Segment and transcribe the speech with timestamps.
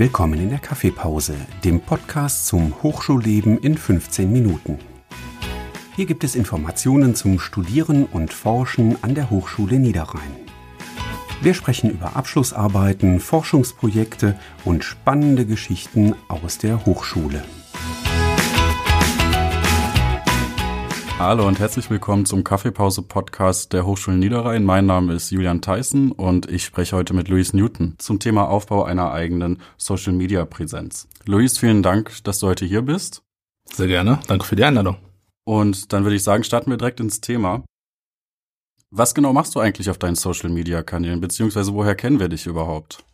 [0.00, 4.78] Willkommen in der Kaffeepause, dem Podcast zum Hochschulleben in 15 Minuten.
[5.96, 10.36] Hier gibt es Informationen zum Studieren und Forschen an der Hochschule Niederrhein.
[11.42, 17.42] Wir sprechen über Abschlussarbeiten, Forschungsprojekte und spannende Geschichten aus der Hochschule.
[21.18, 24.62] Hallo und herzlich willkommen zum Kaffeepause-Podcast der Hochschule Niederrhein.
[24.62, 28.84] Mein Name ist Julian Tyson und ich spreche heute mit Luis Newton zum Thema Aufbau
[28.84, 31.08] einer eigenen Social-Media-Präsenz.
[31.26, 33.22] Luis, vielen Dank, dass du heute hier bist.
[33.64, 34.20] Sehr gerne.
[34.28, 34.96] Danke für die Einladung.
[35.42, 37.64] Und dann würde ich sagen, starten wir direkt ins Thema.
[38.92, 43.04] Was genau machst du eigentlich auf deinen Social-Media-Kanälen, beziehungsweise woher kennen wir dich überhaupt?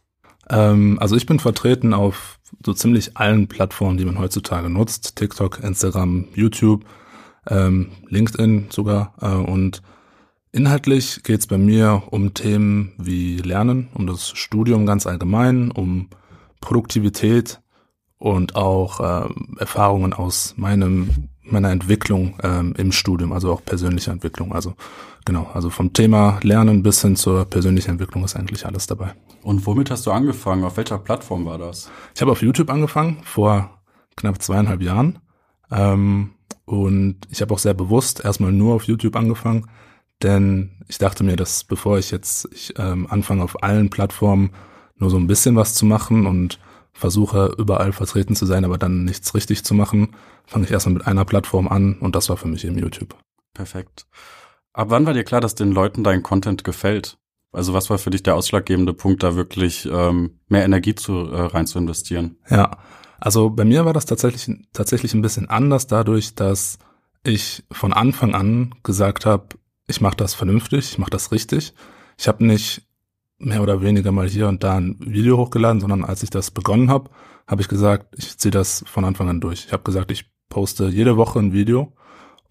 [0.50, 5.16] Ähm, also ich bin vertreten auf so ziemlich allen Plattformen, die man heutzutage nutzt.
[5.16, 6.84] TikTok, Instagram, YouTube–
[7.48, 9.14] ähm, LinkedIn sogar.
[9.20, 9.82] Äh, und
[10.52, 16.08] inhaltlich geht es bei mir um Themen wie Lernen, um das Studium ganz allgemein, um
[16.60, 17.60] Produktivität
[18.18, 24.52] und auch äh, Erfahrungen aus meinem meiner Entwicklung ähm, im Studium, also auch persönliche Entwicklung.
[24.52, 24.74] Also
[25.24, 29.14] genau, also vom Thema Lernen bis hin zur persönlichen Entwicklung ist eigentlich alles dabei.
[29.42, 30.64] Und womit hast du angefangen?
[30.64, 31.90] Auf welcher Plattform war das?
[32.14, 33.82] Ich habe auf YouTube angefangen vor
[34.16, 35.18] knapp zweieinhalb Jahren.
[35.70, 36.30] Ähm,
[36.64, 39.68] und ich habe auch sehr bewusst erstmal nur auf YouTube angefangen,
[40.22, 44.50] denn ich dachte mir, dass bevor ich jetzt ich, ähm, anfange auf allen Plattformen
[44.96, 46.58] nur so ein bisschen was zu machen und
[46.92, 50.14] versuche überall vertreten zu sein, aber dann nichts richtig zu machen,
[50.46, 53.16] fange ich erstmal mit einer Plattform an und das war für mich eben YouTube.
[53.52, 54.06] Perfekt.
[54.72, 57.18] Ab wann war dir klar, dass den Leuten dein Content gefällt?
[57.52, 61.40] Also was war für dich der ausschlaggebende Punkt, da wirklich ähm, mehr Energie zu, äh,
[61.40, 62.36] rein zu investieren?
[62.48, 62.78] Ja,
[63.20, 66.78] also bei mir war das tatsächlich, tatsächlich ein bisschen anders dadurch, dass
[67.22, 69.48] ich von Anfang an gesagt habe,
[69.86, 71.74] ich mache das vernünftig, ich mache das richtig.
[72.18, 72.82] Ich habe nicht
[73.38, 76.90] mehr oder weniger mal hier und da ein Video hochgeladen, sondern als ich das begonnen
[76.90, 77.10] habe,
[77.46, 79.66] habe ich gesagt, ich ziehe das von Anfang an durch.
[79.66, 81.92] Ich habe gesagt, ich poste jede Woche ein Video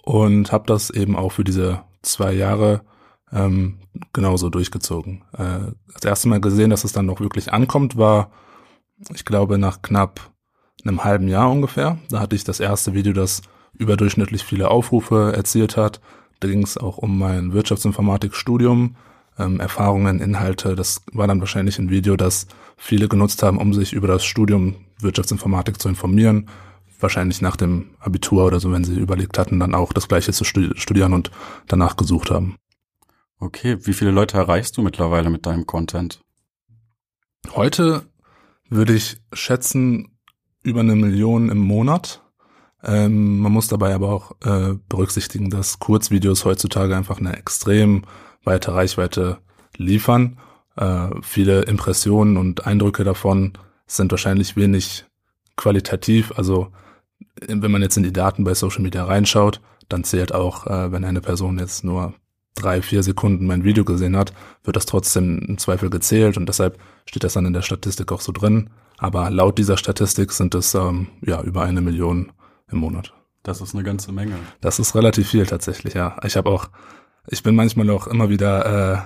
[0.03, 2.81] und habe das eben auch für diese zwei Jahre
[3.31, 3.79] ähm,
[4.11, 5.23] genauso durchgezogen.
[5.33, 8.31] Äh, das erste Mal gesehen, dass es dann noch wirklich ankommt, war,
[9.13, 10.32] ich glaube, nach knapp
[10.85, 11.97] einem halben Jahr ungefähr.
[12.09, 13.41] Da hatte ich das erste Video, das
[13.77, 16.01] überdurchschnittlich viele Aufrufe erzielt hat.
[16.39, 18.95] Da ging es auch um mein Wirtschaftsinformatikstudium,
[19.39, 20.75] ähm, Erfahrungen, Inhalte.
[20.75, 22.47] Das war dann wahrscheinlich ein Video, das
[22.77, 26.49] viele genutzt haben, um sich über das Studium Wirtschaftsinformatik zu informieren.
[26.99, 30.43] Wahrscheinlich nach dem Abitur oder so, wenn sie überlegt hatten, dann auch das Gleiche zu
[30.43, 31.31] studieren und
[31.67, 32.55] danach gesucht haben.
[33.39, 36.21] Okay, wie viele Leute erreichst du mittlerweile mit deinem Content?
[37.55, 38.03] Heute
[38.69, 40.12] würde ich schätzen,
[40.63, 42.21] über eine Million im Monat.
[42.83, 48.03] Ähm, man muss dabei aber auch äh, berücksichtigen, dass Kurzvideos heutzutage einfach eine extrem
[48.43, 49.37] weite Reichweite
[49.77, 50.37] liefern.
[50.75, 53.53] Äh, viele Impressionen und Eindrücke davon
[53.87, 55.05] sind wahrscheinlich wenig
[55.55, 56.33] qualitativ.
[56.35, 56.69] Also
[57.47, 61.05] wenn man jetzt in die Daten bei Social Media reinschaut, dann zählt auch, äh, wenn
[61.05, 62.13] eine Person jetzt nur
[62.55, 66.79] drei, vier Sekunden mein Video gesehen hat, wird das trotzdem im Zweifel gezählt und deshalb
[67.05, 68.69] steht das dann in der Statistik auch so drin.
[69.03, 72.31] Aber laut dieser Statistik sind es ähm, ja über eine Million
[72.71, 73.13] im Monat.
[73.43, 74.35] Das ist eine ganze Menge.
[74.61, 76.15] Das ist relativ viel tatsächlich, ja.
[76.23, 76.69] Ich habe auch,
[77.27, 78.97] ich bin manchmal auch immer wieder äh,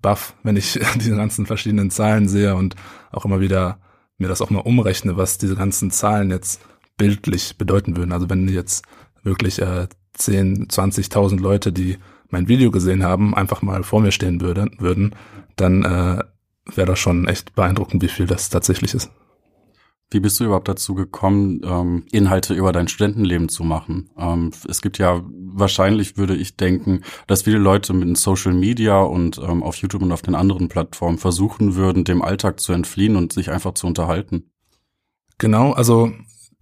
[0.00, 2.74] baff, wenn ich diese ganzen verschiedenen Zahlen sehe und
[3.12, 3.80] auch immer wieder
[4.16, 6.62] mir das auch mal umrechne, was diese ganzen Zahlen jetzt
[6.96, 8.12] bildlich bedeuten würden.
[8.12, 8.86] Also wenn jetzt
[9.22, 11.98] wirklich äh, 10, 20.000 Leute, die
[12.30, 15.14] mein Video gesehen haben, einfach mal vor mir stehen würde, würden,
[15.56, 16.24] dann äh,
[16.74, 19.10] wäre das schon echt beeindruckend, wie viel das tatsächlich ist.
[20.10, 24.08] Wie bist du überhaupt dazu gekommen, ähm, Inhalte über dein Studentenleben zu machen?
[24.16, 29.36] Ähm, es gibt ja wahrscheinlich, würde ich denken, dass viele Leute mit Social Media und
[29.38, 33.34] ähm, auf YouTube und auf den anderen Plattformen versuchen würden, dem Alltag zu entfliehen und
[33.34, 34.50] sich einfach zu unterhalten.
[35.36, 36.10] Genau, also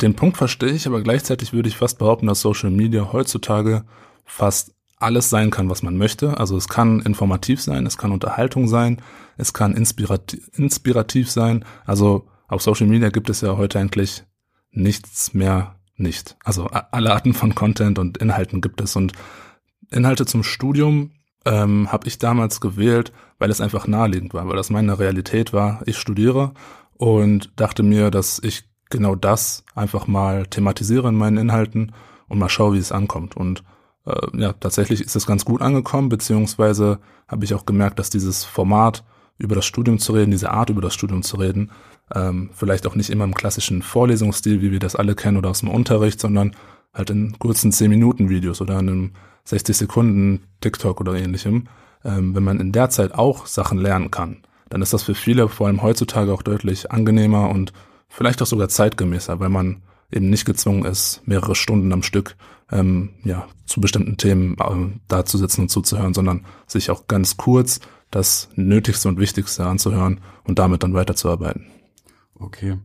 [0.00, 3.84] den Punkt verstehe ich, aber gleichzeitig würde ich fast behaupten, dass Social Media heutzutage
[4.24, 6.38] fast alles sein kann, was man möchte.
[6.38, 9.02] Also es kann informativ sein, es kann Unterhaltung sein,
[9.36, 11.64] es kann inspirativ, inspirativ sein.
[11.84, 14.24] Also auf Social Media gibt es ja heute eigentlich
[14.70, 16.36] nichts mehr nicht.
[16.44, 19.12] Also alle Arten von Content und Inhalten gibt es und
[19.90, 21.12] Inhalte zum Studium
[21.44, 25.80] ähm, habe ich damals gewählt, weil es einfach naheliegend war, weil das meine Realität war.
[25.86, 26.52] Ich studiere
[26.96, 31.92] und dachte mir, dass ich genau das einfach mal thematisiere in meinen Inhalten
[32.28, 33.36] und mal schaue, wie es ankommt.
[33.36, 33.62] Und
[34.06, 36.98] äh, ja, tatsächlich ist es ganz gut angekommen, beziehungsweise
[37.28, 39.04] habe ich auch gemerkt, dass dieses Format
[39.38, 41.70] über das Studium zu reden, diese Art über das Studium zu reden,
[42.14, 45.60] ähm, vielleicht auch nicht immer im klassischen Vorlesungsstil, wie wir das alle kennen oder aus
[45.60, 46.54] dem Unterricht, sondern
[46.94, 49.10] halt in kurzen 10-Minuten-Videos oder in einem
[49.44, 51.68] 60 Sekunden TikTok oder ähnlichem.
[52.04, 54.38] Ähm, wenn man in der Zeit auch Sachen lernen kann,
[54.68, 57.72] dann ist das für viele vor allem heutzutage auch deutlich angenehmer und
[58.08, 62.36] vielleicht auch sogar zeitgemäßer, weil man eben nicht gezwungen ist, mehrere Stunden am Stück
[62.70, 67.36] ähm, ja, zu bestimmten Themen äh, da zu sitzen und zuzuhören, sondern sich auch ganz
[67.36, 67.80] kurz
[68.10, 71.66] das Nötigste und Wichtigste anzuhören und damit dann weiterzuarbeiten.
[72.38, 72.78] Okay.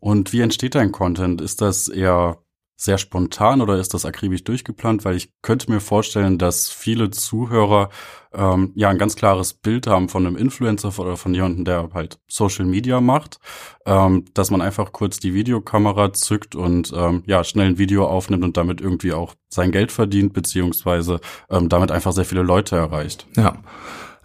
[0.00, 1.40] Und wie entsteht dein Content?
[1.40, 2.38] Ist das eher
[2.84, 5.04] sehr spontan oder ist das akribisch durchgeplant?
[5.04, 7.90] Weil ich könnte mir vorstellen, dass viele Zuhörer
[8.32, 12.18] ähm, ja ein ganz klares Bild haben von einem Influencer oder von jemandem, der halt
[12.28, 13.38] Social Media macht,
[13.86, 18.44] ähm, dass man einfach kurz die Videokamera zückt und ähm, ja schnell ein Video aufnimmt
[18.44, 21.20] und damit irgendwie auch sein Geld verdient beziehungsweise
[21.50, 23.26] ähm, damit einfach sehr viele Leute erreicht.
[23.36, 23.58] Ja,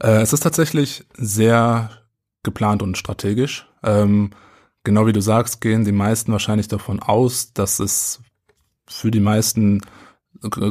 [0.02, 1.92] äh, es ist tatsächlich sehr
[2.44, 3.68] geplant und strategisch.
[3.84, 4.32] Ähm,
[4.84, 8.22] genau wie du sagst, gehen die meisten wahrscheinlich davon aus, dass es
[8.90, 9.82] für die meisten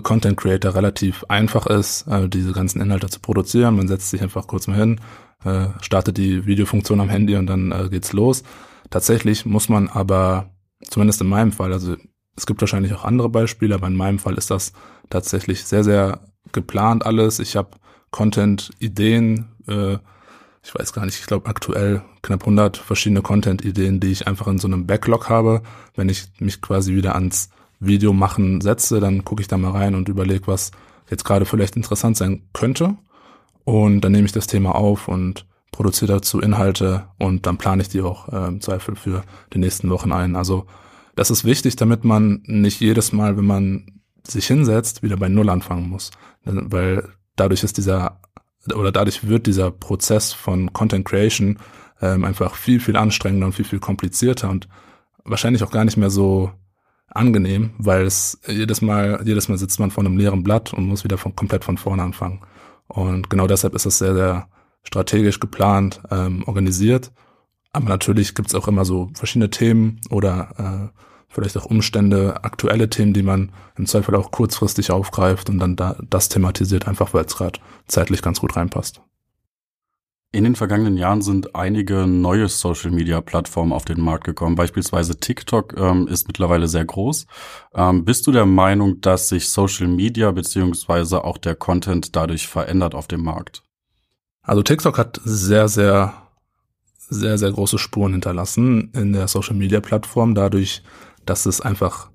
[0.03, 3.77] Content Creator relativ einfach ist, äh, diese ganzen Inhalte zu produzieren.
[3.77, 5.01] Man setzt sich einfach kurz mal hin,
[5.45, 8.45] äh, startet die Videofunktion am Handy und dann äh, geht's los.
[8.91, 10.51] Tatsächlich muss man aber,
[10.83, 11.97] zumindest in meinem Fall, also
[12.37, 14.73] es gibt wahrscheinlich auch andere Beispiele, aber in meinem Fall ist das
[15.11, 16.21] tatsächlich sehr, sehr
[16.53, 17.41] geplant alles.
[17.41, 17.71] Ich habe
[18.11, 19.99] Content-Ideen, äh,
[20.63, 24.59] ich weiß gar nicht, ich glaube aktuell knapp 100 verschiedene Content-Ideen, die ich einfach in
[24.59, 25.63] so einem Backlog habe.
[25.95, 27.51] Wenn ich mich quasi wieder ans
[27.81, 30.71] Video machen setze, dann gucke ich da mal rein und überlege, was
[31.11, 32.97] jetzt gerade vielleicht interessant sein könnte.
[33.65, 37.89] Und dann nehme ich das Thema auf und produziere dazu Inhalte und dann plane ich
[37.89, 39.23] die auch äh, im Zweifel für
[39.53, 40.37] die nächsten Wochen ein.
[40.37, 40.67] Also
[41.15, 45.51] das ist wichtig, damit man nicht jedes Mal, wenn man sich hinsetzt, wieder bei Null
[45.51, 46.11] anfangen muss.
[46.45, 48.21] Weil dadurch ist dieser
[48.75, 51.59] oder dadurch wird dieser Prozess von Content Creation
[52.01, 54.69] ähm, einfach viel, viel anstrengender und viel, viel komplizierter und
[55.25, 56.51] wahrscheinlich auch gar nicht mehr so
[57.09, 61.05] angenehm, weil es jedes Mal, jedes Mal sitzt man vor einem leeren Blatt und muss
[61.05, 62.41] wieder von, komplett von vorne anfangen.
[62.87, 64.49] Und genau deshalb ist es sehr, sehr
[64.83, 67.13] strategisch geplant, ähm, organisiert.
[67.73, 72.89] Aber natürlich gibt es auch immer so verschiedene Themen oder äh, vielleicht auch Umstände, aktuelle
[72.89, 77.25] Themen, die man im Zweifel auch kurzfristig aufgreift und dann da, das thematisiert, einfach weil
[77.25, 79.03] es gerade zeitlich ganz gut reinpasst.
[80.31, 84.57] In den vergangenen Jahren sind einige neue Social-Media-Plattformen auf den Markt gekommen.
[84.57, 87.27] Beispielsweise TikTok ähm, ist mittlerweile sehr groß.
[87.75, 92.95] Ähm, bist du der Meinung, dass sich Social Media beziehungsweise auch der Content dadurch verändert
[92.95, 93.63] auf dem Markt?
[94.43, 96.13] Also TikTok hat sehr, sehr,
[96.99, 100.83] sehr, sehr große Spuren hinterlassen in der Social-Media-Plattform, dadurch,
[101.25, 102.11] dass es einfach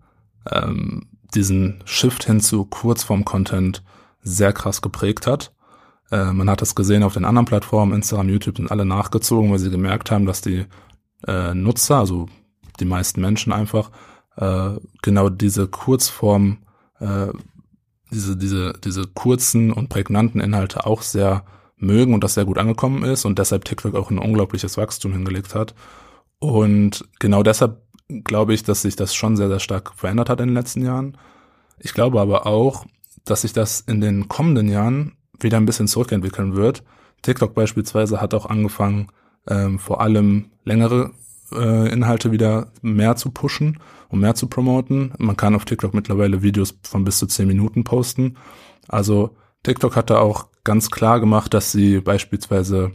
[0.52, 3.84] ähm, diesen Shift hin zu Kurzform-Content
[4.22, 5.53] sehr krass geprägt hat.
[6.14, 9.58] Äh, man hat das gesehen auf den anderen Plattformen, Instagram, YouTube sind alle nachgezogen, weil
[9.58, 10.66] sie gemerkt haben, dass die
[11.28, 12.28] äh, Nutzer, also
[12.80, 13.90] die meisten Menschen einfach,
[14.38, 16.60] äh, genau diese Kurzform,
[17.00, 17.30] äh,
[18.12, 21.46] diese, diese, diese kurzen und prägnanten Inhalte auch sehr
[21.78, 25.56] mögen und das sehr gut angekommen ist und deshalb TikTok auch ein unglaubliches Wachstum hingelegt
[25.56, 25.74] hat.
[26.38, 27.82] Und genau deshalb
[28.24, 31.18] glaube ich, dass sich das schon sehr, sehr stark verändert hat in den letzten Jahren.
[31.80, 32.86] Ich glaube aber auch,
[33.26, 36.84] dass sich das in den kommenden Jahren wieder ein bisschen zurückentwickeln wird.
[37.22, 39.08] TikTok beispielsweise hat auch angefangen,
[39.48, 41.12] ähm, vor allem längere
[41.52, 45.14] äh, Inhalte wieder mehr zu pushen und mehr zu promoten.
[45.18, 48.38] Man kann auf TikTok mittlerweile Videos von bis zu zehn Minuten posten.
[48.88, 52.92] Also TikTok hat da auch ganz klar gemacht, dass sie beispielsweise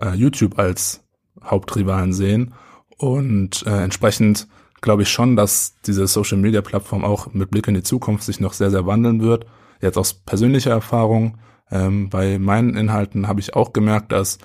[0.00, 1.04] äh, YouTube als
[1.42, 2.54] Hauptrivalen sehen
[2.96, 4.48] und äh, entsprechend
[4.80, 8.40] glaube ich schon, dass diese Social Media Plattform auch mit Blick in die Zukunft sich
[8.40, 9.46] noch sehr, sehr wandeln wird.
[9.80, 11.38] Jetzt aus persönlicher Erfahrung
[11.70, 14.38] ähm, bei meinen Inhalten habe ich auch gemerkt, dass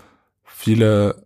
[0.44, 1.25] viele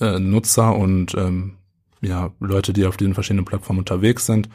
[0.00, 1.56] äh, Nutzer und ähm,
[2.00, 4.48] ja, Leute, die auf diesen verschiedenen Plattformen unterwegs sind,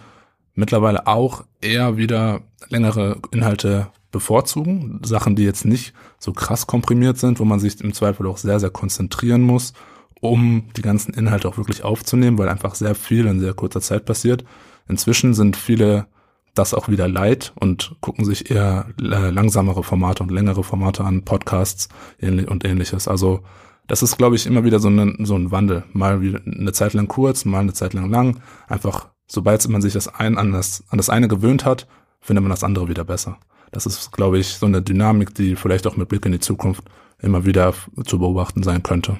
[0.55, 5.01] mittlerweile auch eher wieder längere Inhalte bevorzugen.
[5.03, 8.59] Sachen, die jetzt nicht so krass komprimiert sind, wo man sich im Zweifel auch sehr,
[8.59, 9.73] sehr konzentrieren muss,
[10.21, 14.05] um die ganzen Inhalte auch wirklich aufzunehmen, weil einfach sehr viel in sehr kurzer Zeit
[14.05, 14.43] passiert.
[14.87, 16.07] Inzwischen sind viele
[16.55, 21.23] das auch wieder leid und gucken sich eher äh, langsamere Formate und längere Formate an,
[21.23, 21.89] Podcasts
[22.21, 23.07] und ähnliches.
[23.07, 23.43] Also
[23.87, 25.83] das ist, glaube ich, immer wieder so ein, so ein Wandel.
[25.93, 28.41] Mal eine Zeit lang kurz, mal eine Zeit lang lang.
[28.67, 31.87] Einfach, sobald man sich das ein an das, an das eine gewöhnt hat,
[32.21, 33.37] findet man das andere wieder besser.
[33.71, 36.83] Das ist, glaube ich, so eine Dynamik, die vielleicht auch mit Blick in die Zukunft
[37.19, 37.73] immer wieder
[38.05, 39.19] zu beobachten sein könnte.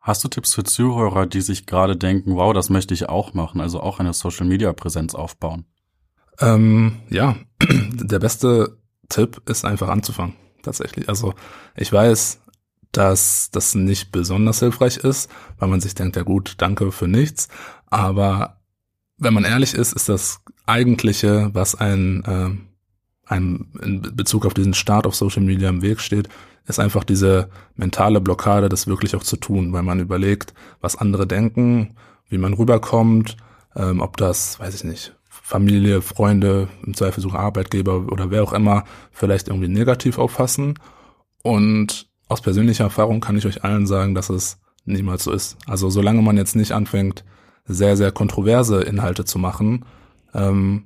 [0.00, 3.60] Hast du Tipps für Zuhörer, die sich gerade denken, wow, das möchte ich auch machen,
[3.60, 5.66] also auch eine Social-Media-Präsenz aufbauen?
[6.40, 7.36] Ähm, ja,
[7.92, 8.78] der beste
[9.08, 11.08] Tipp ist einfach anzufangen, tatsächlich.
[11.08, 11.34] Also
[11.76, 12.40] ich weiß,
[12.92, 17.48] dass das nicht besonders hilfreich ist, weil man sich denkt, ja gut, danke für nichts.
[17.86, 18.60] Aber
[19.18, 24.74] wenn man ehrlich ist, ist das eigentliche, was ein, äh, einem in Bezug auf diesen
[24.74, 26.28] Start auf Social Media im Weg steht,
[26.66, 31.26] ist einfach diese mentale Blockade, das wirklich auch zu tun, weil man überlegt, was andere
[31.26, 31.96] denken,
[32.28, 33.36] wie man rüberkommt,
[33.76, 35.14] ähm, ob das, weiß ich nicht,
[35.50, 40.78] Familie, Freunde, im Zweifel sogar Arbeitgeber oder wer auch immer vielleicht irgendwie negativ auffassen.
[41.42, 45.56] Und aus persönlicher Erfahrung kann ich euch allen sagen, dass es niemals so ist.
[45.66, 47.24] Also solange man jetzt nicht anfängt,
[47.64, 49.84] sehr, sehr kontroverse Inhalte zu machen,
[50.34, 50.84] ähm,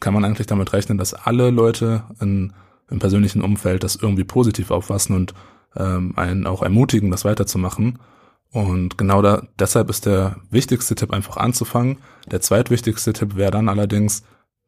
[0.00, 2.54] kann man eigentlich damit rechnen, dass alle Leute in,
[2.88, 5.34] im persönlichen Umfeld das irgendwie positiv auffassen und
[5.76, 7.98] ähm, einen auch ermutigen, das weiterzumachen.
[8.52, 11.98] Und genau da, deshalb ist der wichtigste Tipp einfach anzufangen.
[12.30, 14.22] Der zweitwichtigste Tipp wäre dann allerdings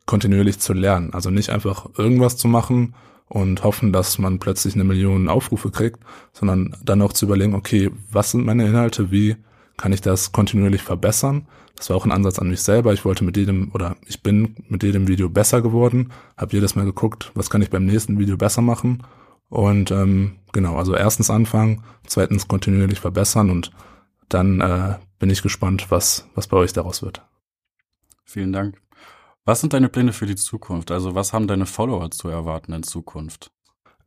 [0.06, 1.14] kontinuierlich zu lernen.
[1.14, 2.94] Also nicht einfach irgendwas zu machen
[3.28, 6.00] und hoffen, dass man plötzlich eine Million Aufrufe kriegt,
[6.32, 9.36] sondern dann auch zu überlegen, okay, was sind meine Inhalte, wie
[9.76, 11.46] kann ich das kontinuierlich verbessern?
[11.76, 12.92] Das war auch ein Ansatz an mich selber.
[12.92, 16.84] Ich wollte mit jedem oder ich bin mit jedem Video besser geworden, habe jedes Mal
[16.84, 19.02] geguckt, was kann ich beim nächsten Video besser machen
[19.50, 23.72] und ähm, genau, also erstens anfangen, zweitens kontinuierlich verbessern und
[24.28, 27.22] dann äh, bin ich gespannt, was, was bei euch daraus wird.
[28.24, 28.80] Vielen Dank.
[29.44, 30.90] Was sind deine Pläne für die Zukunft?
[30.92, 33.50] Also was haben deine Follower zu erwarten in Zukunft?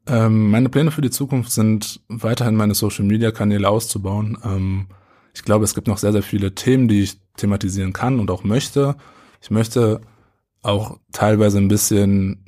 [0.07, 4.37] Ähm, meine Pläne für die Zukunft sind weiterhin meine Social-Media-Kanäle auszubauen.
[4.43, 4.87] Ähm,
[5.33, 8.43] ich glaube, es gibt noch sehr, sehr viele Themen, die ich thematisieren kann und auch
[8.43, 8.95] möchte.
[9.41, 10.01] Ich möchte
[10.61, 12.42] auch teilweise ein bisschen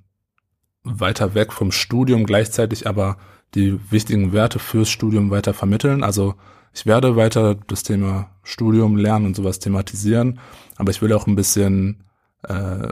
[0.85, 3.17] weiter weg vom Studium, gleichzeitig aber
[3.53, 6.03] die wichtigen Werte fürs Studium weiter vermitteln.
[6.03, 6.35] Also
[6.73, 10.39] ich werde weiter das Thema Studium lernen und sowas thematisieren,
[10.75, 12.03] aber ich will auch ein bisschen
[12.43, 12.89] äh,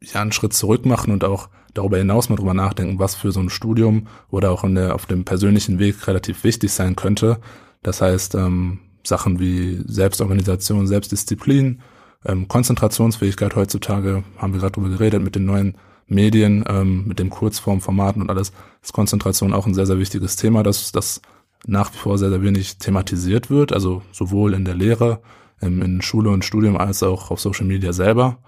[0.00, 3.40] ja einen Schritt zurück machen und auch darüber hinaus mal drüber nachdenken, was für so
[3.40, 7.38] ein Studium oder auch in der, auf dem persönlichen Weg relativ wichtig sein könnte.
[7.82, 11.80] Das heißt, ähm, Sachen wie Selbstorganisation, Selbstdisziplin,
[12.24, 17.30] ähm, Konzentrationsfähigkeit heutzutage, haben wir gerade drüber geredet, mit den neuen Medien, ähm, mit dem
[17.30, 21.20] Kurzformformaten und alles, ist Konzentration auch ein sehr, sehr wichtiges Thema, dass das
[21.66, 25.20] nach wie vor sehr, sehr wenig thematisiert wird, also sowohl in der Lehre,
[25.60, 28.38] ähm, in Schule und Studium als auch auf Social Media selber.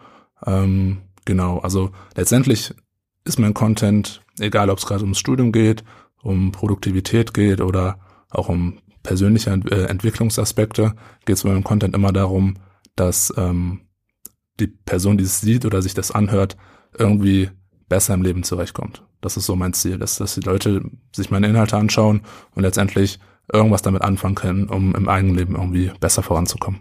[0.47, 2.75] Ähm, genau, also letztendlich
[3.25, 5.85] ist mein Content, egal ob es gerade ums Studium geht,
[6.23, 7.99] um Produktivität geht oder
[8.31, 12.57] auch um persönliche äh, Entwicklungsaspekte, geht es bei meinem Content immer darum,
[12.97, 13.83] dass ähm,
[14.59, 16.57] die Person, die es sieht oder sich das anhört,
[16.99, 17.51] irgendwie
[17.89, 19.03] besser im Leben zurechtkommt.
[19.21, 20.83] Das ist so mein Ziel, dass, dass die Leute
[21.15, 22.23] sich meine Inhalte anschauen
[22.55, 23.19] und letztendlich
[23.53, 26.81] irgendwas damit anfangen können, um im eigenen Leben irgendwie besser voranzukommen.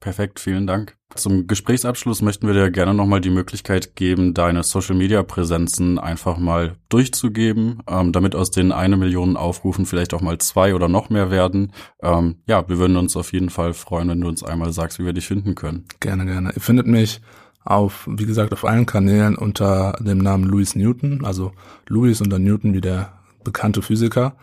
[0.00, 0.96] Perfekt, vielen Dank.
[1.14, 7.82] Zum Gesprächsabschluss möchten wir dir gerne nochmal die Möglichkeit geben, deine Social-Media-Präsenzen einfach mal durchzugeben,
[7.86, 11.72] ähm, damit aus den eine Million Aufrufen vielleicht auch mal zwei oder noch mehr werden.
[12.02, 15.04] Ähm, ja, wir würden uns auf jeden Fall freuen, wenn du uns einmal sagst, wie
[15.04, 15.84] wir dich finden können.
[16.00, 16.52] Gerne, gerne.
[16.54, 17.20] Ihr findet mich
[17.64, 21.52] auf, wie gesagt, auf allen Kanälen unter dem Namen Louis Newton, also
[21.88, 23.12] Louis unter Newton wie der
[23.44, 24.34] bekannte Physiker.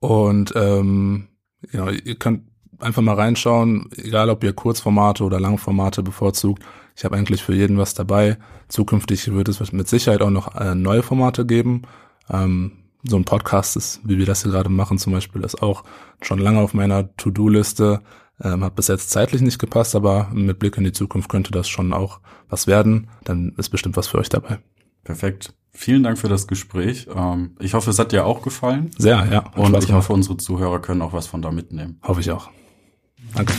[0.00, 1.28] Und ähm,
[1.72, 2.42] ja, ihr könnt
[2.78, 6.62] einfach mal reinschauen, egal ob ihr Kurzformate oder Langformate bevorzugt.
[6.96, 8.38] Ich habe eigentlich für jeden was dabei.
[8.68, 11.82] Zukünftig wird es mit Sicherheit auch noch äh, neue Formate geben.
[12.28, 15.84] Ähm, so ein Podcast ist, wie wir das hier gerade machen zum Beispiel, ist auch
[16.20, 18.02] schon lange auf meiner To-Do-Liste.
[18.42, 21.68] Ähm, hat bis jetzt zeitlich nicht gepasst, aber mit Blick in die Zukunft könnte das
[21.68, 23.08] schon auch was werden.
[23.24, 24.58] Dann ist bestimmt was für euch dabei.
[25.04, 25.54] Perfekt.
[25.72, 27.06] Vielen Dank für das Gespräch.
[27.14, 28.90] Ähm, ich hoffe, es hat dir auch gefallen.
[28.98, 29.46] Sehr, ja.
[29.54, 32.00] Und ich hoffe, unsere Zuhörer können auch was von da mitnehmen.
[32.02, 32.50] Hoffe ich auch.
[33.34, 33.54] Danke.